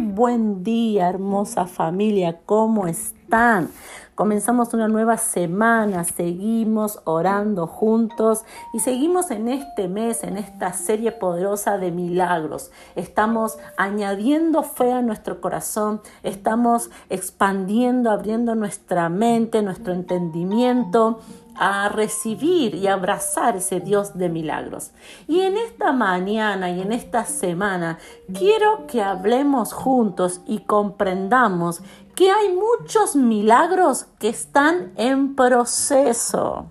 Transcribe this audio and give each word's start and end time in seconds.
Buen 0.00 0.62
día, 0.62 1.08
hermosa 1.08 1.66
familia, 1.66 2.38
¿cómo 2.46 2.86
están? 2.86 3.68
Comenzamos 4.14 4.72
una 4.72 4.86
nueva 4.86 5.16
semana, 5.16 6.04
seguimos 6.04 7.00
orando 7.02 7.66
juntos 7.66 8.44
y 8.72 8.78
seguimos 8.78 9.32
en 9.32 9.48
este 9.48 9.88
mes, 9.88 10.22
en 10.22 10.36
esta 10.36 10.72
serie 10.72 11.10
poderosa 11.10 11.78
de 11.78 11.90
milagros. 11.90 12.70
Estamos 12.94 13.58
añadiendo 13.76 14.62
fe 14.62 14.92
a 14.92 15.02
nuestro 15.02 15.40
corazón, 15.40 16.00
estamos 16.22 16.90
expandiendo, 17.10 18.12
abriendo 18.12 18.54
nuestra 18.54 19.08
mente, 19.08 19.62
nuestro 19.62 19.94
entendimiento 19.94 21.18
a 21.58 21.88
recibir 21.88 22.74
y 22.74 22.86
abrazar 22.86 23.56
ese 23.56 23.80
Dios 23.80 24.16
de 24.16 24.28
milagros. 24.28 24.92
Y 25.26 25.40
en 25.40 25.56
esta 25.56 25.92
mañana 25.92 26.70
y 26.70 26.80
en 26.80 26.92
esta 26.92 27.24
semana 27.24 27.98
quiero 28.32 28.86
que 28.86 29.02
hablemos 29.02 29.72
juntos 29.72 30.40
y 30.46 30.60
comprendamos 30.60 31.82
que 32.14 32.30
hay 32.30 32.48
muchos 32.52 33.16
milagros 33.16 34.06
que 34.18 34.28
están 34.28 34.92
en 34.96 35.34
proceso. 35.34 36.66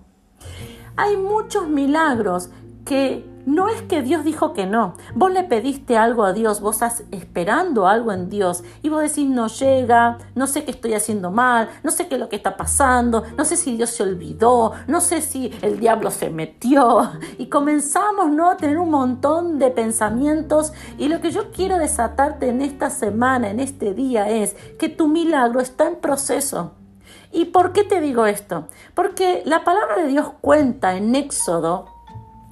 Hay 0.96 1.16
muchos 1.16 1.68
milagros 1.68 2.50
que 2.84 3.24
no 3.48 3.70
es 3.70 3.80
que 3.80 4.02
Dios 4.02 4.24
dijo 4.24 4.52
que 4.52 4.66
no. 4.66 4.94
Vos 5.14 5.32
le 5.32 5.42
pediste 5.42 5.96
algo 5.96 6.24
a 6.24 6.34
Dios, 6.34 6.60
vos 6.60 6.76
estás 6.76 7.04
esperando 7.10 7.88
algo 7.88 8.12
en 8.12 8.28
Dios 8.28 8.62
y 8.82 8.90
vos 8.90 9.00
decís 9.00 9.26
no 9.26 9.46
llega, 9.46 10.18
no 10.34 10.46
sé 10.46 10.64
qué 10.64 10.70
estoy 10.70 10.92
haciendo 10.92 11.30
mal, 11.30 11.70
no 11.82 11.90
sé 11.90 12.08
qué 12.08 12.16
es 12.16 12.20
lo 12.20 12.28
que 12.28 12.36
está 12.36 12.58
pasando, 12.58 13.24
no 13.38 13.46
sé 13.46 13.56
si 13.56 13.74
Dios 13.74 13.88
se 13.88 14.02
olvidó, 14.02 14.74
no 14.86 15.00
sé 15.00 15.22
si 15.22 15.50
el 15.62 15.80
diablo 15.80 16.10
se 16.10 16.28
metió. 16.28 17.10
Y 17.38 17.46
comenzamos 17.46 18.30
¿no? 18.30 18.50
a 18.50 18.58
tener 18.58 18.78
un 18.78 18.90
montón 18.90 19.58
de 19.58 19.70
pensamientos 19.70 20.74
y 20.98 21.08
lo 21.08 21.22
que 21.22 21.30
yo 21.30 21.50
quiero 21.50 21.78
desatarte 21.78 22.50
en 22.50 22.60
esta 22.60 22.90
semana, 22.90 23.48
en 23.48 23.60
este 23.60 23.94
día 23.94 24.28
es 24.28 24.56
que 24.78 24.90
tu 24.90 25.08
milagro 25.08 25.60
está 25.60 25.88
en 25.88 25.96
proceso. 25.96 26.72
¿Y 27.32 27.46
por 27.46 27.72
qué 27.72 27.82
te 27.82 28.02
digo 28.02 28.26
esto? 28.26 28.68
Porque 28.94 29.42
la 29.46 29.64
palabra 29.64 29.96
de 29.96 30.08
Dios 30.08 30.32
cuenta 30.42 30.96
en 30.96 31.14
Éxodo 31.14 31.97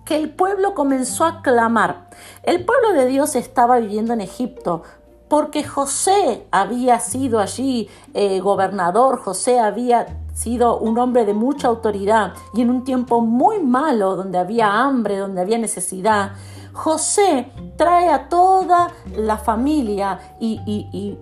que 0.06 0.16
el 0.16 0.30
pueblo 0.30 0.72
comenzó 0.72 1.26
a 1.26 1.42
clamar. 1.42 2.08
El 2.42 2.64
pueblo 2.64 2.92
de 2.92 3.06
Dios 3.06 3.36
estaba 3.36 3.78
viviendo 3.78 4.14
en 4.14 4.22
Egipto 4.22 4.82
porque 5.28 5.64
José 5.64 6.46
había 6.52 7.00
sido 7.00 7.40
allí 7.40 7.88
eh, 8.14 8.38
gobernador, 8.40 9.18
José 9.18 9.58
había 9.58 10.06
sido 10.32 10.78
un 10.78 10.98
hombre 10.98 11.24
de 11.24 11.34
mucha 11.34 11.66
autoridad 11.66 12.34
y 12.54 12.62
en 12.62 12.70
un 12.70 12.84
tiempo 12.84 13.20
muy 13.20 13.58
malo, 13.58 14.14
donde 14.14 14.38
había 14.38 14.72
hambre, 14.72 15.18
donde 15.18 15.40
había 15.40 15.58
necesidad, 15.58 16.32
José 16.76 17.50
trae 17.76 18.10
a 18.10 18.28
toda 18.28 18.92
la 19.16 19.38
familia 19.38 20.36
y, 20.38 21.18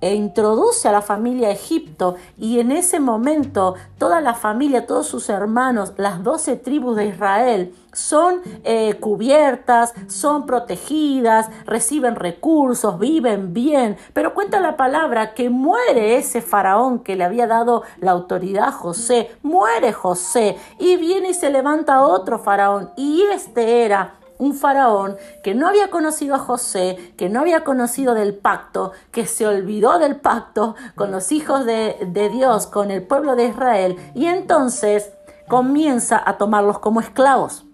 e 0.00 0.14
introduce 0.14 0.88
a 0.88 0.92
la 0.92 1.02
familia 1.02 1.48
a 1.48 1.52
Egipto. 1.52 2.16
Y 2.38 2.58
en 2.58 2.72
ese 2.72 3.00
momento 3.00 3.74
toda 3.98 4.20
la 4.20 4.34
familia, 4.34 4.86
todos 4.86 5.06
sus 5.06 5.28
hermanos, 5.28 5.92
las 5.98 6.22
doce 6.22 6.56
tribus 6.56 6.96
de 6.96 7.06
Israel, 7.06 7.74
son 7.92 8.40
eh, 8.64 8.94
cubiertas, 8.98 9.94
son 10.08 10.46
protegidas, 10.46 11.48
reciben 11.66 12.16
recursos, 12.16 12.98
viven 12.98 13.52
bien. 13.54 13.96
Pero 14.14 14.34
cuenta 14.34 14.58
la 14.58 14.76
palabra 14.76 15.34
que 15.34 15.50
muere 15.50 16.16
ese 16.16 16.40
faraón 16.40 17.00
que 17.00 17.14
le 17.14 17.24
había 17.24 17.46
dado 17.46 17.82
la 18.00 18.10
autoridad 18.10 18.68
a 18.68 18.72
José, 18.72 19.30
muere 19.42 19.92
José. 19.92 20.56
Y 20.78 20.96
viene 20.96 21.30
y 21.30 21.34
se 21.34 21.50
levanta 21.50 22.02
otro 22.02 22.38
faraón. 22.38 22.90
Y 22.96 23.22
este 23.32 23.84
era 23.84 24.14
un 24.38 24.54
faraón 24.54 25.16
que 25.42 25.54
no 25.54 25.68
había 25.68 25.90
conocido 25.90 26.34
a 26.34 26.38
José, 26.38 27.14
que 27.16 27.28
no 27.28 27.40
había 27.40 27.64
conocido 27.64 28.14
del 28.14 28.34
pacto, 28.34 28.92
que 29.10 29.26
se 29.26 29.46
olvidó 29.46 29.98
del 29.98 30.16
pacto 30.16 30.74
con 30.94 31.10
los 31.10 31.32
hijos 31.32 31.64
de, 31.64 32.30
Dios, 32.32 32.66
con 32.66 32.90
el 32.90 33.02
pueblo 33.02 33.36
de 33.36 33.46
Israel, 33.46 33.96
y 34.14 34.26
entonces 34.26 35.12
comienza 35.48 36.22
a 36.24 36.36
tomarlos 36.38 36.78
como 36.78 37.00
esclavos. 37.00 37.64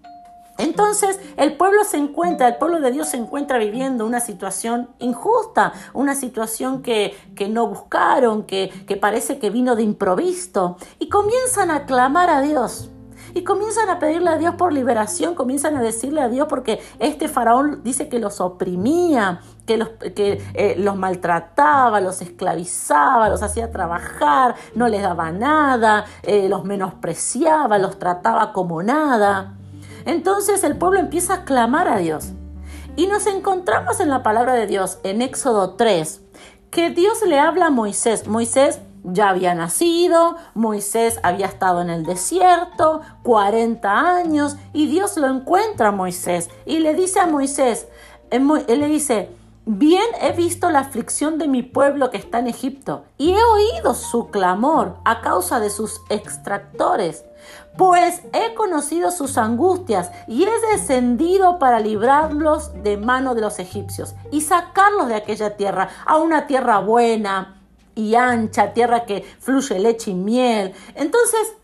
Entonces 0.57 1.19
el 1.37 1.57
pueblo 1.57 1.83
se 1.83 1.97
encuentra, 1.97 2.47
el 2.47 2.57
pueblo 2.57 2.81
de 2.81 2.91
Dios 2.91 3.09
se 3.09 3.17
encuentra 3.17 3.57
viviendo 3.57 4.05
una 4.05 4.19
situación 4.19 4.89
injusta, 4.99 5.73
una 5.93 6.13
situación 6.13 6.83
que, 6.83 7.15
que 7.35 7.49
no 7.49 7.65
buscaron, 7.67 8.43
que, 8.43 8.69
que 8.85 8.97
parece 8.97 9.39
que 9.39 9.49
vino 9.49 9.75
de 9.75 9.83
improviso, 9.83 10.77
y 10.99 11.09
comienzan 11.09 11.71
a 11.71 11.85
clamar 11.85 12.29
a 12.29 12.41
Dios 12.41 12.91
y 13.33 13.43
comienzan 13.43 13.89
a 13.89 13.99
pedirle 13.99 14.29
a 14.29 14.37
Dios 14.37 14.55
por 14.55 14.73
liberación, 14.73 15.35
comienzan 15.35 15.75
a 15.75 15.81
decirle 15.81 16.21
a 16.21 16.29
Dios 16.29 16.47
porque 16.49 16.81
este 16.99 17.27
faraón 17.27 17.81
dice 17.83 18.09
que 18.09 18.19
los 18.19 18.41
oprimía, 18.41 19.41
que 19.65 19.77
los, 19.77 19.89
que, 19.89 20.41
eh, 20.53 20.75
los 20.77 20.95
maltrataba, 20.95 22.01
los 22.01 22.21
esclavizaba, 22.21 23.29
los 23.29 23.41
hacía 23.43 23.71
trabajar, 23.71 24.55
no 24.75 24.87
les 24.87 25.01
daba 25.01 25.31
nada, 25.31 26.05
eh, 26.23 26.49
los 26.49 26.63
menospreciaba, 26.63 27.77
los 27.77 27.99
trataba 27.99 28.53
como 28.53 28.83
nada. 28.83 29.55
Entonces 30.05 30.63
el 30.63 30.77
pueblo 30.77 30.99
empieza 30.99 31.33
a 31.33 31.43
clamar 31.45 31.87
a 31.87 31.97
Dios. 31.97 32.31
Y 32.95 33.07
nos 33.07 33.25
encontramos 33.27 33.99
en 33.99 34.09
la 34.09 34.21
palabra 34.21 34.53
de 34.53 34.67
Dios, 34.67 34.99
en 35.03 35.21
Éxodo 35.21 35.75
3, 35.75 36.21
que 36.69 36.89
Dios 36.89 37.25
le 37.25 37.39
habla 37.39 37.67
a 37.67 37.69
Moisés. 37.69 38.27
Moisés 38.27 38.79
ya 39.03 39.29
había 39.29 39.55
nacido, 39.55 40.35
Moisés 40.53 41.19
había 41.23 41.47
estado 41.47 41.81
en 41.81 41.89
el 41.89 42.05
desierto 42.05 43.01
40 43.23 44.17
años 44.17 44.57
y 44.73 44.87
Dios 44.87 45.17
lo 45.17 45.27
encuentra 45.27 45.89
a 45.89 45.91
Moisés 45.91 46.49
y 46.65 46.79
le 46.79 46.93
dice 46.93 47.19
a 47.19 47.27
Moisés, 47.27 47.87
él 48.29 48.79
le 48.79 48.87
dice, 48.87 49.29
bien 49.65 50.05
he 50.21 50.31
visto 50.33 50.69
la 50.69 50.79
aflicción 50.79 51.37
de 51.37 51.47
mi 51.47 51.63
pueblo 51.63 52.09
que 52.09 52.17
está 52.17 52.39
en 52.39 52.47
Egipto 52.47 53.05
y 53.17 53.31
he 53.31 53.43
oído 53.43 53.93
su 53.93 54.29
clamor 54.29 54.97
a 55.05 55.21
causa 55.21 55.59
de 55.59 55.69
sus 55.69 56.01
extractores. 56.09 57.25
Pues 57.77 58.21
he 58.33 58.53
conocido 58.53 59.11
sus 59.11 59.37
angustias 59.37 60.11
y 60.27 60.43
he 60.43 60.71
descendido 60.71 61.57
para 61.57 61.79
librarlos 61.79 62.71
de 62.83 62.97
mano 62.97 63.33
de 63.33 63.41
los 63.41 63.59
egipcios 63.59 64.13
y 64.31 64.41
sacarlos 64.41 65.07
de 65.07 65.15
aquella 65.15 65.57
tierra 65.57 65.89
a 66.05 66.17
una 66.17 66.47
tierra 66.47 66.79
buena, 66.79 67.60
y 67.95 68.15
ancha, 68.15 68.73
tierra 68.73 69.05
que 69.05 69.23
fluye 69.39 69.79
leche 69.79 70.11
y 70.11 70.15
miel. 70.15 70.73
Entonces, 70.95 71.55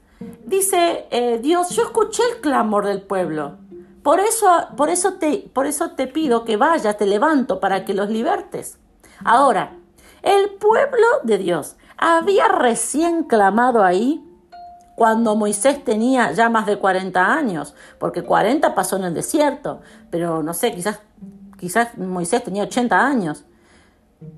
dice 0.46 1.08
eh, 1.12 1.40
Dios, 1.42 1.70
yo 1.70 1.84
escuché 1.84 2.24
el 2.34 2.42
clamor 2.42 2.86
del 2.86 3.02
pueblo. 3.02 3.58
Por 4.04 4.20
eso, 4.20 4.48
por, 4.78 4.90
eso 4.90 5.16
te, 5.16 5.50
por 5.54 5.66
eso 5.66 5.92
te 5.92 6.08
pido 6.08 6.46
que 6.46 6.56
vayas, 6.56 6.98
te 6.98 7.06
levanto 7.06 7.60
para 7.60 7.84
que 7.84 7.94
los 7.94 8.10
libertes. 8.10 8.78
Ahora, 9.24 9.74
el 10.22 10.52
pueblo 10.52 11.06
de 11.24 11.38
Dios 11.38 11.76
había 11.98 12.48
recién 12.48 13.24
clamado 13.24 13.84
ahí 13.84 14.24
cuando 14.96 15.36
Moisés 15.36 15.84
tenía 15.84 16.32
ya 16.32 16.50
más 16.50 16.66
de 16.66 16.80
40 16.80 17.34
años, 17.34 17.76
porque 18.00 18.24
40 18.24 18.74
pasó 18.74 18.96
en 18.96 19.04
el 19.04 19.14
desierto, 19.14 19.82
pero 20.10 20.42
no 20.42 20.54
sé, 20.54 20.74
quizás, 20.74 21.02
quizás 21.60 21.98
Moisés 21.98 22.44
tenía 22.44 22.64
80 22.64 23.06
años. 23.06 23.46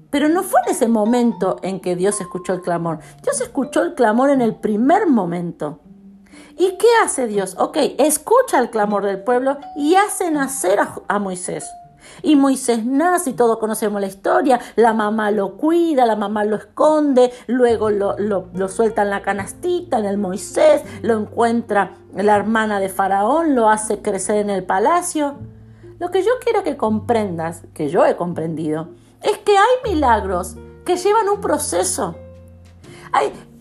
Pero 0.09 0.27
no 0.27 0.43
fue 0.43 0.61
en 0.65 0.71
ese 0.71 0.87
momento 0.87 1.57
en 1.61 1.79
que 1.79 1.95
Dios 1.95 2.19
escuchó 2.19 2.53
el 2.53 2.61
clamor. 2.61 2.99
Dios 3.23 3.41
escuchó 3.41 3.83
el 3.83 3.93
clamor 3.93 4.29
en 4.29 4.41
el 4.41 4.55
primer 4.55 5.07
momento. 5.07 5.79
¿Y 6.57 6.77
qué 6.77 6.87
hace 7.03 7.27
Dios? 7.27 7.55
Ok, 7.57 7.77
escucha 7.97 8.59
el 8.59 8.69
clamor 8.69 9.05
del 9.05 9.23
pueblo 9.23 9.57
y 9.75 9.95
hace 9.95 10.31
nacer 10.31 10.79
a, 11.07 11.19
Moisés. 11.19 11.65
Y 12.21 12.35
Moisés 12.35 12.85
nace 12.85 13.29
y 13.29 13.33
todos 13.33 13.59
conocemos 13.59 14.01
la 14.01 14.07
historia. 14.07 14.59
La 14.75 14.93
mamá 14.93 15.31
lo 15.31 15.57
cuida, 15.57 16.05
la 16.05 16.15
mamá 16.15 16.43
lo 16.43 16.57
esconde, 16.57 17.31
luego 17.47 17.91
lo, 17.91 18.17
lo, 18.17 18.67
suelta 18.67 19.03
en 19.03 19.09
la 19.09 19.21
canastita, 19.21 19.99
en 19.99 20.05
el 20.05 20.17
Moisés, 20.17 20.81
lo 21.01 21.17
encuentra 21.17 21.95
la 22.13 22.35
hermana 22.35 22.79
de 22.79 22.89
Faraón, 22.89 23.55
lo 23.55 23.69
hace 23.69 24.01
crecer 24.01 24.37
en 24.37 24.49
el 24.49 24.63
palacio. 24.63 25.35
Lo 25.99 26.11
que 26.11 26.23
yo 26.23 26.31
quiero 26.43 26.63
que 26.63 26.77
comprendas, 26.77 27.63
que 27.73 27.89
yo 27.89 28.05
he 28.05 28.15
comprendido, 28.15 28.89
es 29.21 29.37
que 29.39 29.57
hay 29.57 29.91
milagros 29.91 30.55
que 30.85 30.97
llevan 30.97 31.29
un 31.29 31.41
proceso. 31.41 32.15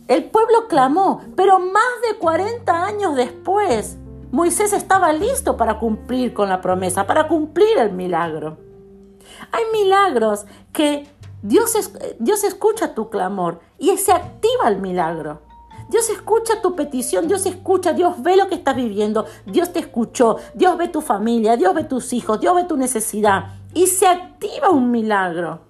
el 0.06 0.25
pueblo 0.25 0.69
clamó, 0.69 1.22
pero 1.37 1.58
más 1.58 2.00
de 2.08 2.19
40 2.19 2.84
años 2.84 3.16
después, 3.16 3.96
Moisés 4.31 4.72
estaba 4.72 5.12
listo 5.12 5.56
para 5.56 5.78
cumplir 5.78 6.32
con 6.34 6.49
la 6.49 6.60
promesa, 6.60 7.06
para 7.06 7.28
cumplir 7.28 7.78
el 7.78 7.93
milagro. 7.93 8.58
Hay 9.52 9.64
milagros 9.72 10.46
que 10.72 11.08
Dios, 11.43 11.75
Dios 12.19 12.44
escucha 12.44 12.94
tu 12.94 13.11
clamor 13.11 13.61
y 13.78 13.96
se 13.96 14.12
activa 14.12 14.69
el 14.69 14.81
milagro. 14.81 15.40
Dios 15.88 16.11
escucha 16.11 16.61
tu 16.61 16.76
petición, 16.76 17.28
Dios 17.28 17.46
escucha, 17.46 17.94
Dios 17.94 18.22
ve 18.22 18.37
lo 18.37 18.49
que 18.49 18.56
estás 18.56 18.76
viviendo, 18.76 19.25
Dios 19.46 19.72
te 19.72 19.78
escuchó, 19.78 20.37
Dios 20.54 20.76
ve 20.76 20.88
tu 20.88 21.00
familia, 21.00 21.56
Dios 21.56 21.75
ve 21.75 21.84
tus 21.84 22.12
hijos, 22.12 22.40
Dios 22.40 22.54
ve 22.54 22.64
tu 22.64 22.76
necesidad 22.76 23.57
y 23.78 23.86
se 23.86 24.08
activa 24.08 24.70
un 24.70 24.90
milagro. 24.90 25.60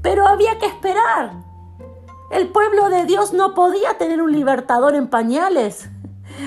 Pero 0.00 0.26
había 0.26 0.58
que 0.58 0.64
esperar. 0.64 1.32
El 2.30 2.48
pueblo 2.48 2.88
de 2.88 3.04
Dios 3.04 3.34
no 3.34 3.52
podía 3.52 3.98
tener 3.98 4.22
un 4.22 4.32
libertador 4.32 4.94
en 4.94 5.08
pañales. 5.08 5.90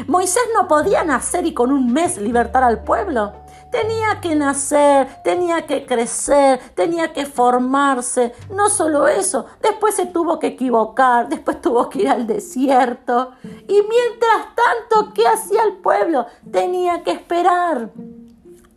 Moisés 0.08 0.42
no 0.56 0.68
podía 0.68 1.04
nacer 1.04 1.46
y 1.46 1.54
con 1.54 1.72
un 1.72 1.94
mes 1.94 2.18
libertar 2.18 2.64
al 2.64 2.84
pueblo. 2.84 3.34
tenía 3.72 4.20
que 4.20 4.34
nacer, 4.34 5.08
tenía 5.24 5.68
que 5.68 5.86
crecer, 5.86 6.60
tenía 6.74 7.14
que 7.14 7.28
formarse. 7.28 8.34
No 8.50 8.68
solo 8.68 9.08
eso, 9.08 9.46
después 9.62 9.94
se 9.94 10.08
tuvo 10.08 10.40
que 10.40 10.48
equivocar, 10.48 11.30
después 11.30 11.62
tuvo 11.62 11.88
que 11.88 12.00
ir 12.02 12.10
al 12.10 12.26
desierto. 12.26 13.34
Y 13.44 13.80
mientras 13.84 14.56
tanto, 14.56 15.14
¿qué 15.14 15.28
hacía 15.28 15.62
el 15.66 15.74
pueblo? 15.74 16.26
Tenía 16.52 17.04
que 17.04 17.12
esperar. 17.12 17.92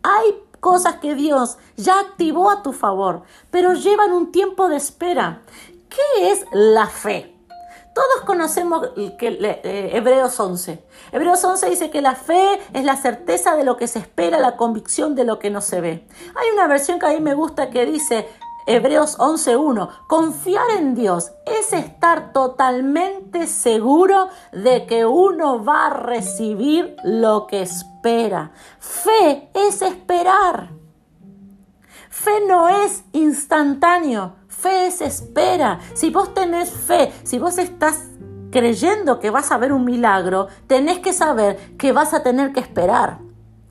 Hay 0.03 0.43
cosas 0.63 0.95
que 0.95 1.13
Dios 1.13 1.57
ya 1.75 1.99
activó 1.99 2.49
a 2.49 2.63
tu 2.63 2.71
favor, 2.71 3.23
pero 3.51 3.73
llevan 3.73 4.13
un 4.13 4.31
tiempo 4.31 4.69
de 4.69 4.77
espera. 4.77 5.41
¿Qué 5.89 6.31
es 6.31 6.45
la 6.53 6.87
fe? 6.87 7.35
Todos 7.93 8.25
conocemos 8.25 8.91
que, 9.19 9.37
eh, 9.41 9.91
Hebreos 9.93 10.39
11. 10.39 10.81
Hebreos 11.11 11.43
11 11.43 11.69
dice 11.69 11.91
que 11.91 12.01
la 12.01 12.15
fe 12.15 12.61
es 12.71 12.85
la 12.85 12.95
certeza 12.95 13.57
de 13.57 13.65
lo 13.65 13.75
que 13.75 13.87
se 13.87 13.99
espera, 13.99 14.39
la 14.39 14.55
convicción 14.55 15.15
de 15.15 15.25
lo 15.25 15.37
que 15.37 15.49
no 15.49 15.59
se 15.59 15.81
ve. 15.81 16.07
Hay 16.33 16.47
una 16.53 16.65
versión 16.67 16.97
que 16.97 17.07
a 17.07 17.09
mí 17.09 17.19
me 17.19 17.33
gusta 17.33 17.69
que 17.69 17.85
dice 17.85 18.25
Hebreos 18.65 19.17
11.1, 19.17 19.89
confiar 20.07 20.69
en 20.77 20.95
Dios 20.95 21.31
es 21.45 21.73
estar 21.73 22.31
totalmente 22.31 23.47
seguro 23.47 24.29
de 24.53 24.85
que 24.85 25.05
uno 25.05 25.63
va 25.63 25.87
a 25.87 25.89
recibir 25.89 26.95
lo 27.03 27.47
que 27.47 27.61
espera. 27.61 28.51
Fe 28.79 29.49
es 29.53 29.81
esperar. 29.81 30.69
Fe 32.09 32.45
no 32.47 32.69
es 32.69 33.03
instantáneo. 33.11 34.35
Fe 34.47 34.87
es 34.87 35.01
espera. 35.01 35.79
Si 35.93 36.09
vos 36.09 36.33
tenés 36.33 36.71
fe, 36.71 37.11
si 37.23 37.39
vos 37.39 37.57
estás 37.57 38.05
creyendo 38.49 39.19
que 39.19 39.29
vas 39.29 39.51
a 39.51 39.57
ver 39.57 39.73
un 39.73 39.83
milagro, 39.83 40.47
tenés 40.67 40.99
que 40.99 41.11
saber 41.11 41.75
que 41.77 41.91
vas 41.91 42.13
a 42.13 42.23
tener 42.23 42.53
que 42.53 42.61
esperar. 42.61 43.19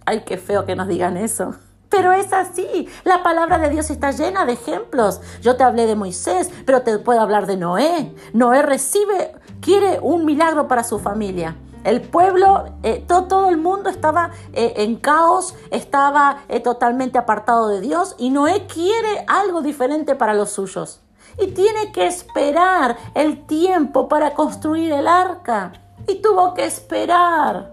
Ay, 0.04 0.24
qué 0.26 0.36
feo 0.36 0.66
que 0.66 0.76
nos 0.76 0.88
digan 0.88 1.16
eso. 1.16 1.54
Pero 1.92 2.10
es 2.12 2.32
así. 2.32 2.88
La 3.04 3.22
palabra 3.22 3.58
de 3.58 3.68
Dios 3.68 3.90
está 3.90 4.10
llena 4.12 4.46
de 4.46 4.54
ejemplos. 4.54 5.20
Yo 5.42 5.56
te 5.56 5.62
hablé 5.62 5.86
de 5.86 5.94
Moisés, 5.94 6.50
pero 6.64 6.80
te 6.80 6.98
puedo 6.98 7.20
hablar 7.20 7.46
de 7.46 7.58
Noé. 7.58 8.14
Noé 8.32 8.62
recibe, 8.62 9.34
quiere 9.60 10.00
un 10.00 10.24
milagro 10.24 10.66
para 10.68 10.84
su 10.84 10.98
familia. 10.98 11.54
El 11.84 12.00
pueblo, 12.00 12.64
eh, 12.82 13.04
todo, 13.06 13.50
el 13.50 13.58
mundo 13.58 13.90
estaba 13.90 14.30
eh, 14.54 14.72
en 14.76 14.96
caos, 14.96 15.54
estaba 15.70 16.38
eh, 16.48 16.60
totalmente 16.60 17.18
apartado 17.18 17.68
de 17.68 17.80
Dios 17.80 18.14
y 18.18 18.30
Noé 18.30 18.66
quiere 18.66 19.24
algo 19.26 19.60
diferente 19.60 20.14
para 20.14 20.32
los 20.32 20.50
suyos. 20.50 21.00
Y 21.38 21.48
tiene 21.48 21.92
que 21.92 22.06
esperar 22.06 22.96
el 23.14 23.46
tiempo 23.46 24.08
para 24.08 24.32
construir 24.32 24.92
el 24.92 25.06
arca. 25.06 25.72
Y 26.06 26.16
tuvo 26.22 26.54
que 26.54 26.64
esperar. 26.64 27.71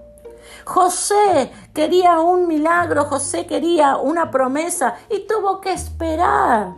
José 0.66 1.51
quería 1.74 2.19
un 2.19 2.48
milagro, 2.48 3.06
José 3.06 3.46
quería 3.46 3.98
una 3.98 4.31
promesa 4.31 4.96
y 5.10 5.28
tuvo 5.28 5.62
que 5.62 5.74
esperar. 5.74 6.74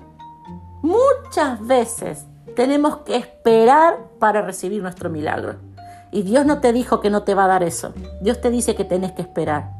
Muchas 0.81 1.65
veces 1.65 2.25
tenemos 2.55 2.97
que 2.97 3.15
esperar 3.15 3.97
para 4.19 4.41
recibir 4.41 4.81
nuestro 4.81 5.09
milagro. 5.09 5.55
Y 6.11 6.23
Dios 6.23 6.45
no 6.45 6.59
te 6.59 6.73
dijo 6.73 6.99
que 6.99 7.09
no 7.09 7.23
te 7.23 7.35
va 7.35 7.45
a 7.45 7.47
dar 7.47 7.63
eso. 7.63 7.93
Dios 8.21 8.41
te 8.41 8.49
dice 8.49 8.75
que 8.75 8.83
tenés 8.83 9.13
que 9.13 9.21
esperar. 9.21 9.71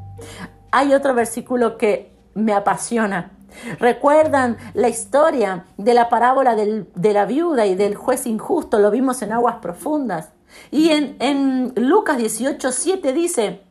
Hay 0.71 0.94
otro 0.94 1.13
versículo 1.13 1.77
que 1.77 2.13
me 2.33 2.53
apasiona. 2.53 3.31
¿Recuerdan 3.79 4.57
la 4.73 4.87
historia 4.87 5.65
de 5.77 5.94
la 5.94 6.07
parábola 6.07 6.55
de 6.55 7.13
la 7.13 7.25
viuda 7.25 7.65
y 7.65 7.75
del 7.75 7.95
juez 7.95 8.25
injusto? 8.25 8.79
Lo 8.79 8.91
vimos 8.91 9.21
en 9.21 9.33
aguas 9.33 9.57
profundas. 9.61 10.29
Y 10.69 10.89
en, 10.89 11.17
en 11.19 11.73
Lucas 11.75 12.17
18, 12.17 12.71
7 12.71 13.13
dice, 13.13 13.61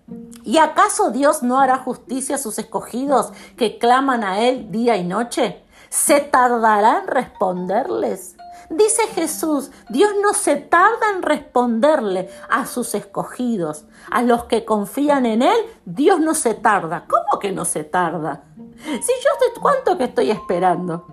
¿y 0.44 0.58
acaso 0.58 1.10
Dios 1.10 1.42
no 1.42 1.60
hará 1.60 1.78
justicia 1.78 2.36
a 2.36 2.38
sus 2.38 2.58
escogidos 2.58 3.32
que 3.56 3.78
claman 3.78 4.24
a 4.24 4.40
Él 4.40 4.70
día 4.70 4.96
y 4.96 5.04
noche? 5.04 5.62
¿Se 5.88 6.20
tardará 6.20 7.00
en 7.00 7.08
responderles? 7.08 8.36
Dice 8.70 9.02
Jesús, 9.14 9.72
Dios 9.88 10.12
no 10.22 10.32
se 10.32 10.54
tarda 10.54 11.10
en 11.12 11.22
responderle 11.22 12.30
a 12.48 12.66
sus 12.66 12.94
escogidos, 12.94 13.84
a 14.12 14.22
los 14.22 14.44
que 14.44 14.64
confían 14.64 15.26
en 15.26 15.42
Él, 15.42 15.58
Dios 15.84 16.20
no 16.20 16.34
se 16.34 16.54
tarda. 16.54 17.04
¿Cómo 17.08 17.40
que 17.40 17.50
no 17.50 17.64
se 17.64 17.82
tarda? 17.82 18.44
Si 18.76 18.90
yo 18.90 19.30
estoy, 19.32 19.60
¿cuánto 19.60 19.98
que 19.98 20.04
estoy 20.04 20.30
esperando? 20.30 21.06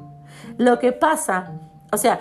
Lo 0.59 0.77
que 0.77 0.91
pasa, 0.91 1.53
o 1.91 1.97
sea, 1.97 2.19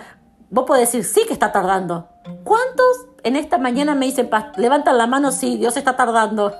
vos 0.49 0.65
podés 0.65 0.91
decir, 0.91 1.03
sí 1.03 1.27
que 1.27 1.33
está 1.33 1.51
tardando. 1.51 2.09
¿Cuántos 2.43 3.05
en 3.23 3.35
esta 3.35 3.59
mañana 3.59 3.93
me 3.93 4.07
dicen, 4.07 4.29
levantan 4.57 4.97
la 4.97 5.05
mano, 5.05 5.31
sí, 5.31 5.57
Dios 5.57 5.77
está 5.77 5.95
tardando? 5.95 6.53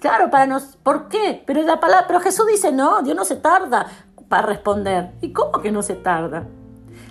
Claro, 0.00 0.30
para 0.30 0.46
nos, 0.46 0.76
¿por 0.76 1.08
qué? 1.08 1.42
Pero 1.46 1.62
la 1.62 1.80
palabra, 1.80 2.06
pero 2.06 2.20
Jesús 2.20 2.46
dice, 2.46 2.72
no, 2.72 3.02
Dios 3.02 3.16
no 3.16 3.24
se 3.24 3.36
tarda 3.36 3.86
para 4.28 4.46
responder. 4.46 5.12
¿Y 5.20 5.32
cómo 5.32 5.60
que 5.60 5.72
no 5.72 5.82
se 5.82 5.94
tarda? 5.94 6.46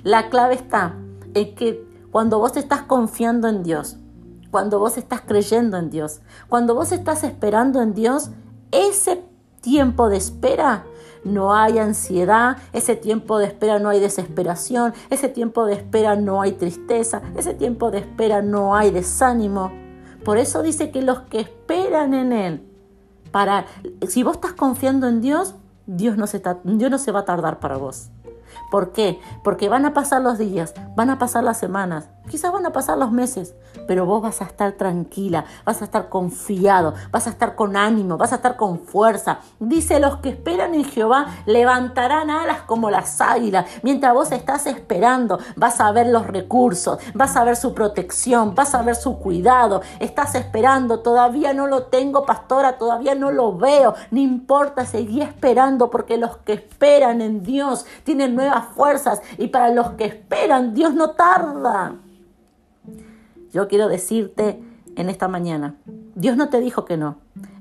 La 0.04 0.30
clave 0.30 0.56
está 0.56 0.96
en 1.34 1.56
que 1.56 1.86
cuando 2.12 2.40
vos 2.40 2.56
estás 2.58 2.84
confiando 2.84 3.48
en 3.48 3.64
Dios, 3.64 3.98
cuando 4.52 4.80
vos 4.80 4.98
estás 4.98 5.22
creyendo 5.22 5.78
en 5.78 5.90
Dios, 5.90 6.22
cuando 6.48 6.74
vos 6.76 6.92
estás 6.92 7.24
esperando 7.24 7.82
en 7.82 7.94
Dios, 7.94 8.30
ese 8.72 9.24
tiempo 9.62 10.10
de 10.10 10.18
espera 10.18 10.86
no 11.24 11.54
hay 11.54 11.78
ansiedad, 11.78 12.58
ese 12.74 12.96
tiempo 12.96 13.38
de 13.38 13.46
espera 13.46 13.80
no 13.80 13.90
hay 13.90 14.00
desesperación, 14.00 14.94
ese 15.10 15.28
tiempo 15.28 15.66
de 15.66 15.74
espera 15.74 16.16
no 16.16 16.42
hay 16.42 16.54
tristeza, 16.54 17.22
ese 17.36 17.54
tiempo 17.54 17.92
de 17.92 18.00
espera 18.00 18.42
no 18.42 18.76
hay 18.76 18.92
desánimo. 18.92 19.72
Por 20.24 20.38
eso 20.38 20.62
dice 20.62 20.92
que 20.92 21.02
los 21.02 21.22
que 21.22 21.40
esperan 21.40 22.14
en 22.14 22.34
Él, 22.34 22.64
para, 23.32 23.66
si 24.08 24.24
vos 24.24 24.36
estás 24.36 24.54
confiando 24.54 25.08
en 25.08 25.22
Dios, 25.22 25.56
Dios 25.86 26.18
no 26.18 26.28
se, 26.28 26.42
Dios 26.64 26.92
no 26.92 26.98
se 26.98 27.12
va 27.12 27.22
a 27.22 27.26
tardar 27.26 27.60
para 27.60 27.78
vos. 27.78 28.10
¿Por 28.72 28.92
qué? 28.92 29.20
Porque 29.44 29.70
van 29.70 29.86
a 29.86 29.94
pasar 29.94 30.22
los 30.22 30.38
días, 30.38 30.74
van 30.96 31.10
a 31.10 31.20
pasar 31.20 31.44
las 31.44 31.58
semanas, 31.58 32.10
quizás 32.30 32.52
van 32.52 32.66
a 32.66 32.72
pasar 32.72 32.98
los 32.98 33.12
meses, 33.12 33.56
pero 33.88 34.06
vos 34.06 34.22
vas 34.22 34.42
a 34.42 34.46
estar 34.46 34.74
tranquila, 34.74 35.46
vas 35.66 35.82
a 35.82 35.86
estar 35.86 36.10
confiado, 36.10 36.94
vas 37.12 37.28
a 37.28 37.30
estar 37.30 37.56
con 37.56 37.78
ánimo, 37.78 38.18
vas 38.18 38.34
a 38.34 38.36
estar 38.36 38.56
con 38.56 38.80
fuerza. 38.80 39.40
Dice, 39.60 40.00
los 40.00 40.18
que 40.18 40.30
esperan 40.30 40.76
en 40.76 40.84
Jehová 40.84 41.28
levantarán 41.46 42.30
alas 42.30 42.62
como 42.62 42.90
las 42.90 43.22
águilas. 43.22 43.66
Mientras 43.84 44.14
vos 44.14 44.32
estás 44.32 44.68
esperando, 44.68 45.40
vas 45.56 45.80
a 45.80 45.92
ver 45.92 46.08
los 46.08 46.28
recursos, 46.28 47.00
vas 47.14 47.36
a 47.36 47.44
ver 47.44 47.56
su 47.56 47.74
protección, 47.74 48.56
vas 48.56 48.76
a 48.76 48.82
ver 48.82 48.96
su 48.96 49.18
cuidado. 49.18 49.82
Estás 50.00 50.36
esperando, 50.36 51.00
todavía 51.00 51.54
no 51.54 51.68
lo 51.68 51.84
tengo, 51.84 52.26
pastora, 52.26 52.78
todavía 52.78 53.16
no 53.16 53.32
lo 53.32 53.58
veo. 53.58 53.96
No 54.12 54.20
importa, 54.20 54.86
seguí 54.86 55.22
esperando 55.22 55.90
porque 55.90 56.18
los 56.18 56.38
que 56.38 56.54
esperan 56.54 57.22
en 57.22 57.44
Dios 57.44 57.86
tienen 58.04 58.36
nuevas 58.36 58.66
fuerzas 58.76 59.22
y 59.38 59.48
para 59.48 59.70
los 59.70 59.92
que 59.92 60.06
esperan, 60.06 60.74
Dios 60.74 60.94
no 60.94 61.12
tarda. 61.12 61.94
Yo 63.52 63.68
quiero 63.68 63.88
decirte 63.88 64.62
en 64.96 65.10
esta 65.10 65.28
mañana, 65.28 65.76
Dios 66.16 66.38
no 66.38 66.50
te 66.50 66.60
dijo 66.60 66.86
que 66.86 66.98
no. 66.98 67.18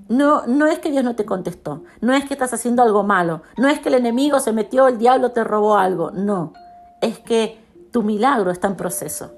No, 0.08 0.46
no 0.46 0.66
es 0.66 0.78
que 0.78 0.90
Dios 0.90 1.02
no 1.02 1.16
te 1.16 1.24
contestó, 1.24 1.82
no 2.00 2.12
es 2.14 2.24
que 2.26 2.34
estás 2.34 2.54
haciendo 2.54 2.82
algo 2.82 3.02
malo, 3.02 3.42
no 3.56 3.68
es 3.68 3.80
que 3.80 3.88
el 3.88 3.96
enemigo 3.96 4.38
se 4.38 4.52
metió, 4.52 4.86
el 4.86 4.98
diablo 4.98 5.32
te 5.32 5.42
robó 5.42 5.76
algo, 5.76 6.12
no, 6.12 6.52
es 7.00 7.18
que 7.18 7.58
tu 7.90 8.04
milagro 8.04 8.52
está 8.52 8.68
en 8.68 8.76
proceso. 8.76 9.32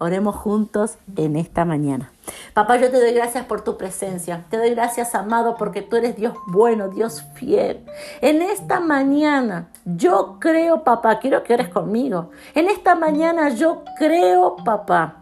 Oremos 0.00 0.36
juntos 0.36 0.96
en 1.16 1.34
esta 1.34 1.64
mañana. 1.64 2.12
Papá, 2.54 2.76
yo 2.76 2.90
te 2.90 3.00
doy 3.00 3.12
gracias 3.12 3.44
por 3.46 3.62
tu 3.62 3.76
presencia. 3.76 4.44
Te 4.48 4.56
doy 4.56 4.70
gracias, 4.70 5.16
amado, 5.16 5.56
porque 5.56 5.82
tú 5.82 5.96
eres 5.96 6.14
Dios 6.14 6.34
bueno, 6.46 6.88
Dios 6.88 7.24
fiel. 7.34 7.84
En 8.20 8.40
esta 8.40 8.78
mañana 8.78 9.70
yo 9.84 10.36
creo, 10.38 10.84
papá, 10.84 11.18
quiero 11.18 11.42
que 11.42 11.54
ores 11.54 11.68
conmigo. 11.68 12.30
En 12.54 12.68
esta 12.68 12.94
mañana 12.94 13.48
yo 13.48 13.82
creo, 13.98 14.56
papá, 14.64 15.16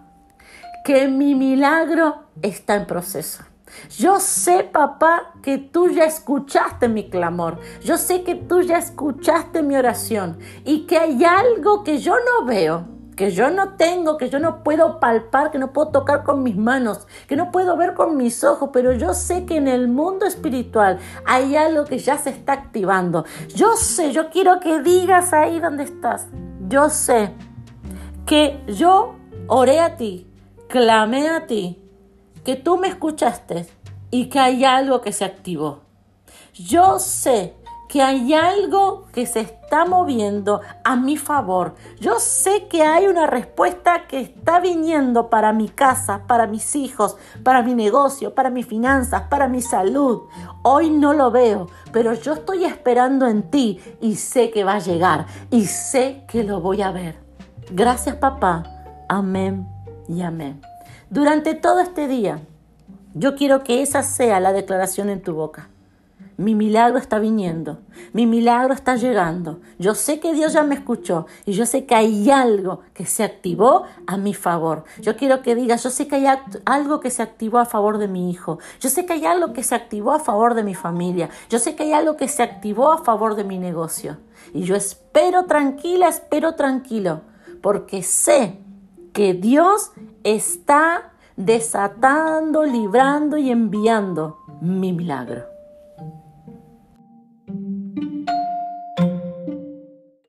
que 0.85 1.09
mi 1.09 1.35
milagro 1.35 2.25
está 2.43 2.75
en 2.75 2.87
proceso. 2.87 3.45
Yo 3.99 4.21
sé, 4.21 4.63
papá, 4.65 5.33
que 5.43 5.59
tú 5.59 5.89
ya 5.89 6.05
escuchaste 6.05 6.89
mi 6.89 7.09
clamor. 7.09 7.61
Yo 7.83 7.97
sé 7.97 8.23
que 8.23 8.35
tú 8.35 8.61
ya 8.61 8.79
escuchaste 8.79 9.63
mi 9.63 9.77
oración 9.77 10.39
y 10.65 10.87
que 10.87 10.99
hay 10.99 11.25
algo 11.25 11.83
que 11.83 11.99
yo 11.99 12.15
no 12.15 12.47
veo 12.47 12.96
que 13.17 13.31
yo 13.31 13.51
no 13.51 13.71
tengo, 13.71 14.19
que 14.19 14.29
yo 14.29 14.39
no 14.39 14.63
puedo 14.63 15.01
palpar, 15.01 15.51
que 15.51 15.59
no 15.59 15.73
puedo 15.73 15.89
tocar 15.89 16.23
con 16.23 16.43
mis 16.43 16.57
manos, 16.57 17.07
que 17.27 17.35
no 17.35 17.51
puedo 17.51 17.77
ver 17.77 17.95
con 17.95 18.17
mis 18.19 18.45
ojos, 18.45 18.71
pero 18.73 18.93
yo 18.93 19.15
sé 19.15 19.47
que 19.47 19.57
en 19.57 19.69
el 19.69 19.89
mundo 19.89 20.27
espiritual 20.27 20.99
hay 21.25 21.57
algo 21.57 21.85
que 21.87 21.99
ya 21.99 22.19
se 22.19 22.31
está 22.31 22.53
activando. 22.53 23.25
Yo 23.55 23.75
sé, 23.77 24.13
yo 24.13 24.29
quiero 24.29 24.61
que 24.61 24.81
digas 24.83 25.33
ahí 25.33 25.59
donde 25.61 25.85
estás, 25.85 26.27
yo 26.69 26.91
sé 26.91 27.33
que 28.27 28.63
yo 28.67 29.17
oré 29.47 29.81
a 29.81 29.97
ti, 29.97 30.31
clamé 30.69 31.31
a 31.31 31.47
ti, 31.47 31.83
que 32.45 32.55
tú 32.55 32.77
me 32.77 32.89
escuchaste 32.89 33.67
y 34.11 34.29
que 34.29 34.39
hay 34.39 34.65
algo 34.65 35.01
que 35.01 35.13
se 35.13 35.25
activó. 35.25 35.81
Yo 36.53 36.99
sé 36.99 37.55
que 37.89 38.03
hay 38.03 38.35
algo 38.35 39.07
que 39.13 39.27
se 39.27 39.41
está 39.41 39.85
moviendo 39.85 40.61
a 40.85 40.97
mi 40.97 41.17
favor. 41.17 41.75
Yo 42.01 42.19
sé 42.19 42.67
que 42.69 42.83
hay 42.83 43.07
una 43.07 43.27
respuesta 43.27 44.07
que 44.07 44.21
está 44.21 44.61
viniendo 44.61 45.31
para 45.31 45.53
mi 45.53 45.69
casa, 45.69 46.23
para 46.27 46.47
mis 46.47 46.77
hijos, 46.77 47.17
para 47.43 47.63
mi 47.63 47.75
negocio, 47.75 48.35
para 48.35 48.51
mis 48.51 48.67
finanzas, 48.67 49.23
para 49.29 49.49
mi 49.49 49.63
salud. 49.63 50.23
Hoy 50.63 50.91
no 50.91 51.13
lo 51.13 51.31
veo, 51.31 51.69
pero 51.93 52.15
yo 52.15 52.35
estoy 52.35 52.65
esperando 52.65 53.27
en 53.27 53.51
ti 53.51 53.81
y 54.01 54.17
sé 54.17 54.51
que 54.51 54.65
va 54.65 54.75
a 54.75 54.81
llegar 54.81 55.27
y 55.51 55.67
sé 55.67 56.25
que 56.29 56.45
lo 56.45 56.61
voy 56.61 56.83
a 56.83 56.91
ver. 56.91 57.19
Gracias 57.71 58.17
papá. 58.17 58.65
Amén 59.09 59.69
y 60.09 60.23
amén. 60.23 60.61
Durante 61.11 61.55
todo 61.55 61.81
este 61.81 62.09
día, 62.09 62.41
yo 63.15 63.35
quiero 63.35 63.63
que 63.65 63.83
esa 63.83 64.03
sea 64.03 64.41
la 64.41 64.53
declaración 64.53 65.09
en 65.09 65.23
tu 65.23 65.35
boca. 65.35 65.71
Mi 66.39 66.55
milagro 66.55 66.99
está 66.99 67.19
viniendo, 67.19 67.79
mi 68.13 68.27
milagro 68.27 68.75
está 68.75 68.97
llegando. 68.97 69.61
Yo 69.79 69.95
sé 69.95 70.21
que 70.21 70.35
Dios 70.35 70.53
ya 70.53 70.65
me 70.65 70.75
escuchó 70.75 71.27
y 71.47 71.53
yo 71.53 71.65
sé 71.65 71.87
que 71.87 71.95
hay 71.95 72.31
algo 72.31 72.83
que 72.93 73.07
se 73.07 73.25
activó 73.25 73.85
a 74.07 74.19
mi 74.19 74.35
favor. 74.35 74.85
Yo 75.01 75.17
quiero 75.17 75.41
que 75.41 75.55
digas, 75.55 75.83
yo 75.83 75.89
sé 75.89 76.07
que 76.09 76.17
hay 76.17 76.27
algo 76.67 77.01
que 77.01 77.11
se 77.11 77.23
activó 77.23 77.59
a 77.59 77.65
favor 77.65 77.97
de 77.97 78.09
mi 78.09 78.31
hijo. 78.31 78.59
Yo 78.81 78.91
sé 78.91 79.07
que 79.07 79.15
hay 79.15 79.25
algo 79.25 79.55
que 79.55 79.63
se 79.63 79.75
activó 79.75 80.13
a 80.13 80.21
favor 80.21 80.53
de 80.53 80.63
mi 80.63 80.75
familia. 80.75 81.31
Yo 81.49 81.59
sé 81.59 81.75
que 81.75 81.85
hay 81.85 81.95
algo 81.95 82.19
que 82.19 82.29
se 82.29 82.43
activó 82.43 82.93
a 82.93 82.99
favor 82.99 83.35
de 83.35 83.45
mi 83.45 83.59
negocio. 83.59 84.19
Y 84.53 84.65
yo 84.65 84.77
espero 84.77 85.45
tranquila, 85.47 86.09
espero 86.09 86.55
tranquilo, 86.55 87.23
porque 87.63 88.03
sé 88.03 88.59
que 89.15 89.33
Dios 89.33 89.93
está 90.23 91.13
desatando, 91.37 92.65
librando 92.65 93.39
y 93.39 93.51
enviando 93.51 94.39
mi 94.61 94.93
milagro. 94.93 95.56